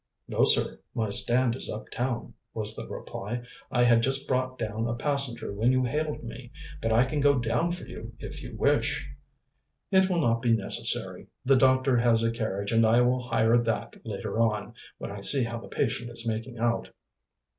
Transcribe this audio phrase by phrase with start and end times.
[0.27, 3.43] "No, sir; my stand is uptown," was the reply.
[3.69, 6.51] "I had just brought down a passenger when you hailed me.
[6.81, 9.07] But I can go down for you, if you wish."
[9.91, 11.27] "It will not be necessary.
[11.45, 15.43] The doctor has a carriage, and I will hire that later on, when I see
[15.43, 16.89] how the patient is making out."